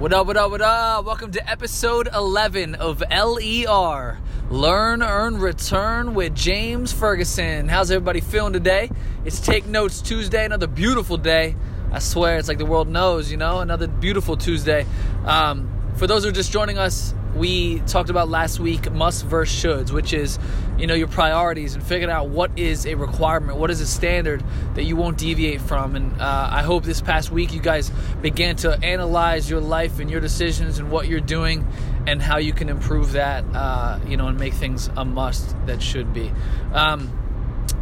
[0.00, 1.04] What up, what up, what up?
[1.04, 7.68] Welcome to episode 11 of LER Learn, Earn, Return with James Ferguson.
[7.68, 8.90] How's everybody feeling today?
[9.26, 11.54] It's Take Notes Tuesday, another beautiful day.
[11.92, 14.86] I swear, it's like the world knows, you know, another beautiful Tuesday.
[15.26, 19.62] Um, for those who are just joining us, we talked about last week must versus
[19.62, 20.38] shoulds, which is,
[20.78, 24.42] you know, your priorities and figuring out what is a requirement, what is a standard
[24.74, 25.94] that you won't deviate from.
[25.94, 27.90] And uh, I hope this past week you guys
[28.20, 31.66] began to analyze your life and your decisions and what you're doing
[32.06, 35.82] and how you can improve that, uh, you know, and make things a must that
[35.82, 36.32] should be.
[36.72, 37.16] Um,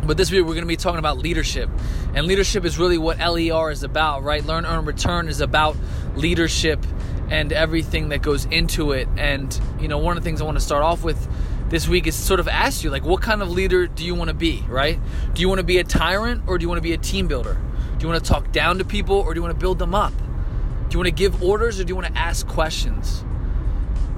[0.05, 1.71] but this week we're going to be talking about leadership.
[2.15, 4.45] And leadership is really what LER is about, right?
[4.45, 5.77] Learn, earn, return is about
[6.15, 6.85] leadership
[7.31, 9.09] and everything that goes into it.
[9.17, 11.29] And, you know, one of the things I want to start off with
[11.69, 14.29] this week is sort of ask you, like, what kind of leader do you want
[14.29, 14.99] to be, right?
[15.35, 17.29] Do you want to be a tyrant or do you want to be a team
[17.29, 17.59] builder?
[17.99, 19.95] Do you want to talk down to people or do you want to build them
[19.95, 20.13] up?
[20.17, 23.25] Do you want to give orders or do you want to ask questions?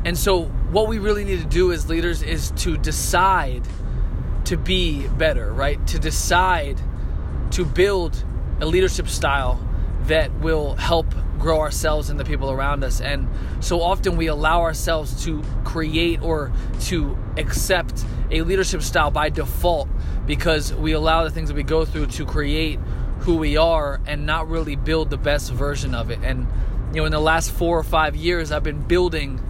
[0.04, 3.66] And so, what we really need to do as leaders is to decide
[4.44, 5.84] to be better, right?
[5.88, 6.80] To decide
[7.52, 8.24] to build
[8.60, 9.60] a leadership style
[10.06, 11.06] that will help
[11.38, 13.00] grow ourselves and the people around us.
[13.00, 13.28] And
[13.60, 19.88] so often we allow ourselves to create or to accept a leadership style by default
[20.26, 22.78] because we allow the things that we go through to create
[23.20, 26.20] who we are and not really build the best version of it.
[26.22, 26.46] And,
[26.92, 29.42] you know, in the last four or five years, I've been building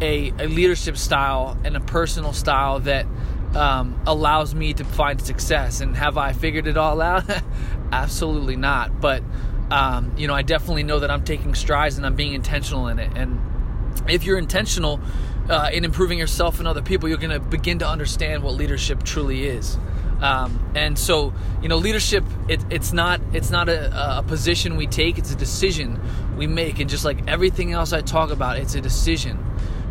[0.00, 3.06] a, a leadership style and a personal style that
[3.54, 5.80] um, allows me to find success.
[5.80, 7.24] And have I figured it all out?
[7.92, 9.00] Absolutely not.
[9.00, 9.22] But
[9.70, 12.98] um, you know, I definitely know that I'm taking strides and I'm being intentional in
[12.98, 13.10] it.
[13.16, 13.40] And
[14.08, 15.00] if you're intentional
[15.48, 19.02] uh, in improving yourself and other people, you're going to begin to understand what leadership
[19.02, 19.78] truly is.
[20.20, 24.86] Um, and so, you know, leadership it, it's not it's not a, a position we
[24.86, 26.00] take; it's a decision
[26.36, 26.78] we make.
[26.78, 29.38] And just like everything else I talk about, it's a decision.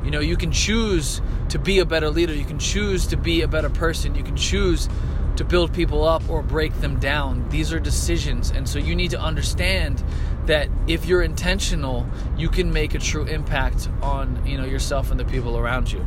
[0.03, 2.33] You know, you can choose to be a better leader.
[2.33, 4.15] You can choose to be a better person.
[4.15, 4.89] You can choose
[5.37, 7.47] to build people up or break them down.
[7.49, 8.51] These are decisions.
[8.51, 10.03] And so you need to understand
[10.45, 12.05] that if you're intentional,
[12.37, 16.05] you can make a true impact on, you know, yourself and the people around you.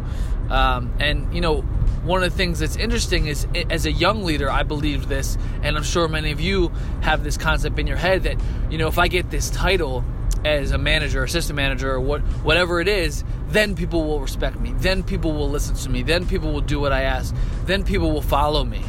[0.51, 1.63] Um, and, you know,
[2.05, 5.77] one of the things that's interesting is as a young leader, I believed this, and
[5.77, 6.69] I'm sure many of you
[7.01, 8.37] have this concept in your head that,
[8.71, 10.05] you know, if I get this title,
[10.45, 14.73] as a manager, assistant manager, or what, whatever it is, then people will respect me.
[14.77, 16.03] Then people will listen to me.
[16.03, 17.35] Then people will do what I ask.
[17.65, 18.85] Then people will follow me.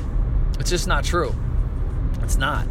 [0.67, 1.33] It's just not true.
[2.23, 2.67] It's not.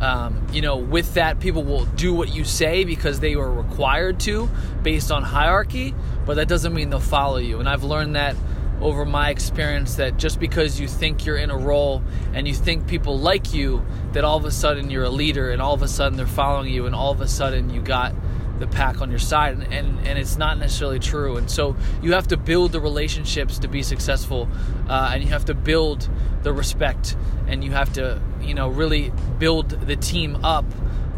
[0.00, 4.18] Um, you know, with that, people will do what you say because they are required
[4.20, 4.48] to
[4.82, 5.94] based on hierarchy,
[6.26, 7.60] but that doesn't mean they'll follow you.
[7.60, 8.34] And I've learned that
[8.80, 12.02] over my experience that just because you think you're in a role
[12.34, 15.62] and you think people like you, that all of a sudden you're a leader and
[15.62, 18.12] all of a sudden they're following you and all of a sudden you got
[18.60, 21.36] the pack on your side and, and, and it's not necessarily true.
[21.36, 24.48] And so you have to build the relationships to be successful
[24.88, 26.08] uh, and you have to build
[26.42, 27.16] the respect
[27.48, 30.64] and you have to you know really build the team up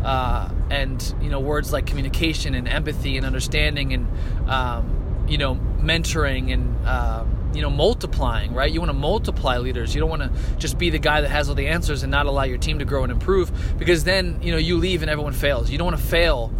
[0.02, 4.08] uh, and you know words like communication and empathy and understanding and
[4.48, 8.72] um, you know mentoring and um, you know multiplying right?
[8.72, 9.94] You want to multiply leaders.
[9.94, 12.26] You don't want to just be the guy that has all the answers and not
[12.26, 15.32] allow your team to grow and improve because then you know you leave and everyone
[15.32, 15.70] fails.
[15.70, 16.52] You don't want to fail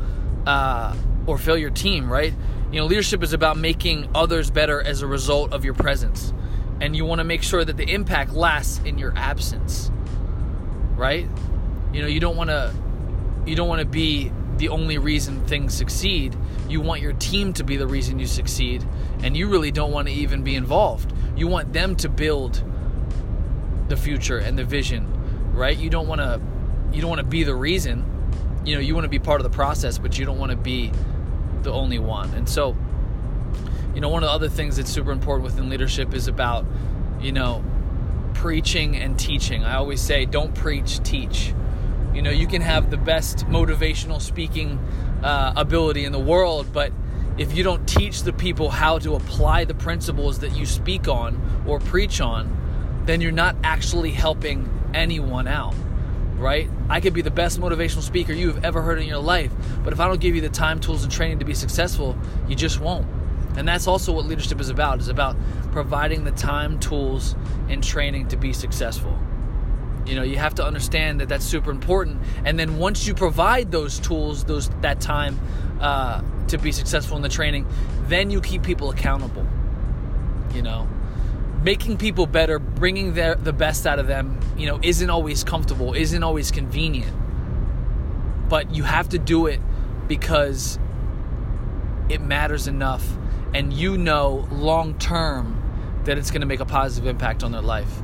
[0.46, 0.94] uh,
[1.26, 2.32] or fail your team, right?
[2.70, 6.32] You know, leadership is about making others better as a result of your presence.
[6.80, 9.90] And you want to make sure that the impact lasts in your absence.
[10.96, 11.28] Right?
[11.92, 12.74] You know, you don't want to
[13.44, 16.36] you don't want to be the only reason things succeed.
[16.68, 18.86] You want your team to be the reason you succeed,
[19.22, 21.12] and you really don't want to even be involved.
[21.36, 22.62] You want them to build
[23.88, 25.06] the future and the vision,
[25.54, 25.76] right?
[25.76, 26.40] You don't want to
[26.92, 28.11] you don't want to be the reason
[28.64, 30.56] you know you want to be part of the process but you don't want to
[30.56, 30.92] be
[31.62, 32.32] the only one.
[32.34, 32.76] And so
[33.94, 36.64] you know one of the other things that's super important within leadership is about
[37.20, 37.64] you know
[38.34, 39.64] preaching and teaching.
[39.64, 41.54] I always say don't preach teach.
[42.14, 44.78] You know you can have the best motivational speaking
[45.22, 46.92] uh, ability in the world but
[47.38, 51.64] if you don't teach the people how to apply the principles that you speak on
[51.66, 55.74] or preach on then you're not actually helping anyone out
[56.42, 56.68] right?
[56.90, 59.52] I could be the best motivational speaker you have ever heard in your life,
[59.84, 62.18] but if I don't give you the time, tools, and training to be successful,
[62.48, 63.06] you just won't.
[63.56, 64.98] And that's also what leadership is about.
[64.98, 65.36] Is about
[65.72, 67.36] providing the time, tools,
[67.68, 69.18] and training to be successful.
[70.06, 72.20] You know, you have to understand that that's super important.
[72.44, 75.38] And then once you provide those tools, those that time
[75.80, 77.66] uh, to be successful in the training,
[78.06, 79.46] then you keep people accountable.
[80.54, 80.88] You know,
[81.62, 85.94] making people better, bringing their, the best out of them, you know, isn't always comfortable,
[85.94, 87.16] isn't always convenient.
[88.48, 89.60] But you have to do it
[90.08, 90.78] because
[92.08, 93.06] it matters enough
[93.54, 95.58] and you know long term
[96.04, 98.02] that it's going to make a positive impact on their life.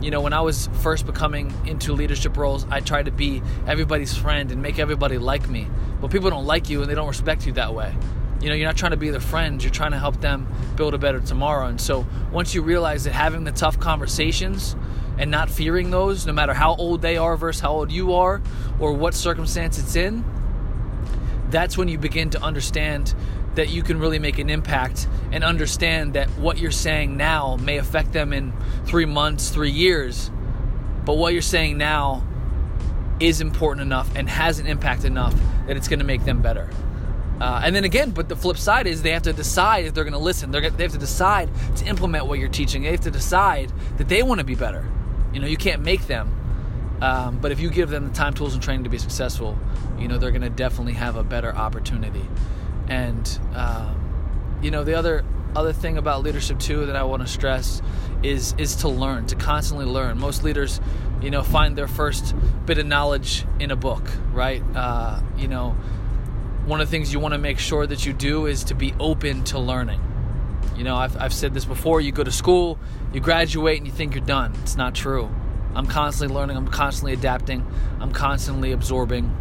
[0.00, 4.16] You know, when I was first becoming into leadership roles, I tried to be everybody's
[4.16, 5.66] friend and make everybody like me.
[6.00, 7.96] But people don't like you and they don't respect you that way.
[8.40, 10.46] You know, you're not trying to be their friends, you're trying to help them
[10.76, 11.66] build a better tomorrow.
[11.66, 14.76] And so once you realize that having the tough conversations
[15.18, 18.40] and not fearing those, no matter how old they are versus how old you are
[18.78, 20.24] or what circumstance it's in,
[21.50, 23.14] that's when you begin to understand
[23.54, 27.78] that you can really make an impact and understand that what you're saying now may
[27.78, 28.52] affect them in
[28.84, 30.30] three months, three years,
[31.04, 32.22] but what you're saying now
[33.18, 35.34] is important enough and has an impact enough
[35.66, 36.70] that it's going to make them better.
[37.40, 40.04] Uh, and then again, but the flip side is they have to decide if they're
[40.04, 40.50] going to listen.
[40.50, 42.82] They're, they have to decide to implement what you're teaching.
[42.82, 44.84] They have to decide that they want to be better.
[45.32, 46.34] You know, you can't make them.
[47.00, 49.56] Um, but if you give them the time, tools, and training to be successful,
[49.98, 52.26] you know, they're going to definitely have a better opportunity.
[52.88, 55.24] And, um, you know, the other
[55.56, 57.80] other thing about leadership too that I want to stress
[58.22, 60.18] is is to learn, to constantly learn.
[60.18, 60.80] Most leaders,
[61.22, 62.34] you know, find their first
[62.66, 64.02] bit of knowledge in a book,
[64.32, 64.62] right?
[64.74, 65.76] Uh, you know,
[66.68, 68.94] one of the things you want to make sure that you do is to be
[69.00, 70.00] open to learning.
[70.76, 72.78] You know, I've, I've said this before you go to school,
[73.14, 74.54] you graduate, and you think you're done.
[74.62, 75.30] It's not true.
[75.74, 77.66] I'm constantly learning, I'm constantly adapting,
[78.00, 79.34] I'm constantly absorbing,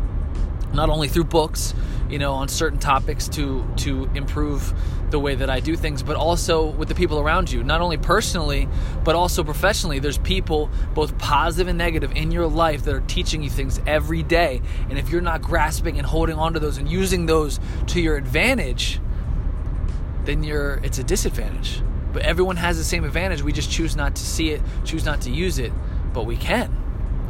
[0.73, 1.73] not only through books,
[2.09, 4.73] you know, on certain topics to to improve
[5.09, 7.97] the way that I do things, but also with the people around you, not only
[7.97, 8.67] personally,
[9.03, 9.99] but also professionally.
[9.99, 14.23] There's people, both positive and negative, in your life that are teaching you things every
[14.23, 14.61] day.
[14.89, 18.17] And if you're not grasping and holding on to those and using those to your
[18.17, 18.99] advantage,
[20.25, 21.81] then you're it's a disadvantage.
[22.11, 23.41] But everyone has the same advantage.
[23.41, 25.71] We just choose not to see it, choose not to use it,
[26.13, 26.76] but we can.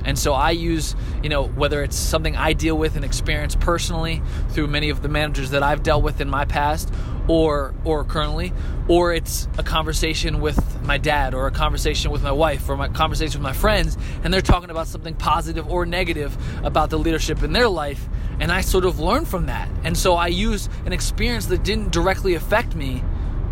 [0.07, 4.21] And so I use, you know, whether it's something I deal with and experience personally
[4.49, 6.91] through many of the managers that I've dealt with in my past
[7.27, 8.53] or or currently,
[8.87, 12.87] or it's a conversation with my dad or a conversation with my wife or my
[12.87, 17.43] conversation with my friends and they're talking about something positive or negative about the leadership
[17.43, 18.07] in their life
[18.39, 19.69] and I sort of learn from that.
[19.83, 23.03] And so I use an experience that didn't directly affect me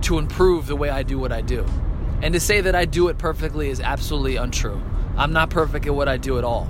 [0.04, 1.66] to improve the way I do what I do.
[2.22, 4.81] And to say that I do it perfectly is absolutely untrue.
[5.18, 6.70] I'm not perfect at what I do at all.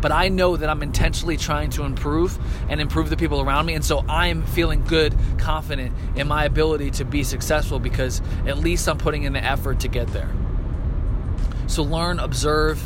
[0.00, 2.38] But I know that I'm intentionally trying to improve
[2.70, 3.74] and improve the people around me.
[3.74, 8.88] And so I'm feeling good, confident in my ability to be successful because at least
[8.88, 10.30] I'm putting in the effort to get there.
[11.66, 12.82] So learn, observe,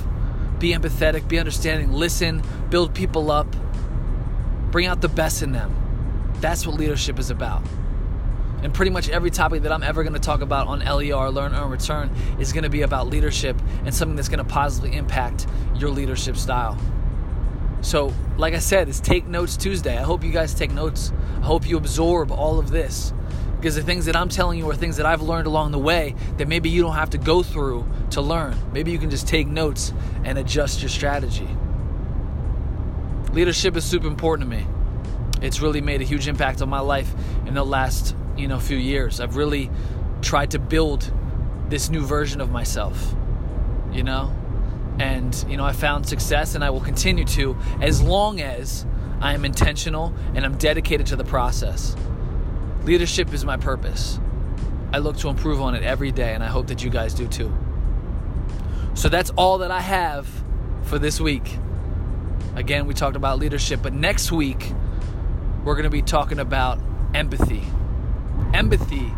[0.58, 3.54] be empathetic, be understanding, listen, build people up,
[4.70, 5.72] bring out the best in them.
[6.40, 7.62] That's what leadership is about.
[8.64, 11.54] And pretty much every topic that I'm ever going to talk about on LER, Learn,
[11.54, 15.46] Earn, Return, is going to be about leadership and something that's going to positively impact
[15.76, 16.78] your leadership style.
[17.82, 19.98] So, like I said, it's Take Notes Tuesday.
[19.98, 21.12] I hope you guys take notes.
[21.42, 23.12] I hope you absorb all of this.
[23.58, 26.14] Because the things that I'm telling you are things that I've learned along the way
[26.38, 28.56] that maybe you don't have to go through to learn.
[28.72, 29.92] Maybe you can just take notes
[30.24, 31.48] and adjust your strategy.
[33.32, 34.66] Leadership is super important to me.
[35.42, 37.12] It's really made a huge impact on my life
[37.46, 39.20] in the last you know a few years.
[39.20, 39.70] I've really
[40.22, 41.12] tried to build
[41.68, 43.14] this new version of myself.
[43.92, 44.34] You know,
[44.98, 48.86] and you know I found success, and I will continue to as long as
[49.20, 51.96] I am intentional and I'm dedicated to the process.
[52.82, 54.20] Leadership is my purpose.
[54.92, 57.26] I look to improve on it every day, and I hope that you guys do
[57.26, 57.52] too.
[58.94, 60.28] So that's all that I have
[60.82, 61.58] for this week.
[62.54, 64.72] Again, we talked about leadership, but next week
[65.64, 66.78] we're going to be talking about
[67.14, 67.64] empathy
[68.54, 69.12] empathy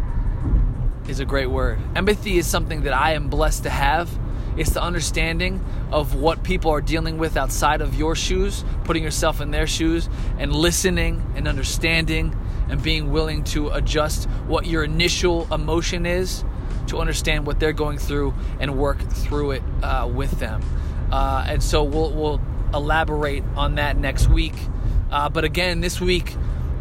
[1.09, 1.78] is a great word.
[1.95, 4.11] Empathy is something that I am blessed to have.
[4.57, 5.62] It's the understanding
[5.93, 10.09] of what people are dealing with outside of your shoes, putting yourself in their shoes,
[10.38, 12.35] and listening and understanding
[12.71, 16.43] and being willing to adjust what your initial emotion is
[16.87, 20.62] to understand what they're going through and work through it uh, with them.
[21.12, 22.40] Uh, and so we'll, we'll
[22.73, 24.55] elaborate on that next week.
[25.11, 26.35] Uh, but again, this week,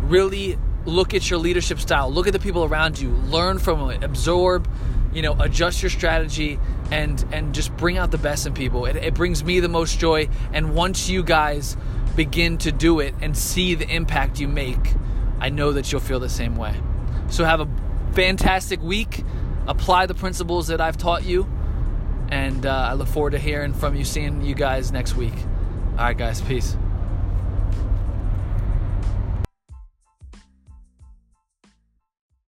[0.03, 2.11] really look at your leadership style.
[2.11, 3.09] Look at the people around you.
[3.09, 4.03] Learn from it.
[4.03, 4.67] Absorb
[5.15, 6.59] you know adjust your strategy
[6.91, 8.85] and and just bring out the best in people.
[8.85, 10.29] It, it brings me the most joy.
[10.53, 11.77] And once you guys
[12.15, 14.93] begin to do it and see the impact you make
[15.41, 16.75] i know that you'll feel the same way.
[17.29, 17.67] So have a
[18.13, 19.23] fantastic week.
[19.67, 21.49] Apply the principles that i've taught you.
[22.29, 25.35] And uh, i look forward to hearing from you seeing you guys next week.
[25.91, 26.41] All right guys.
[26.41, 26.75] Peace